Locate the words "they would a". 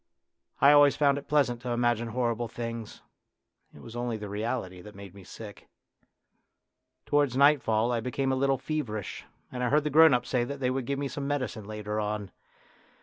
10.59-10.87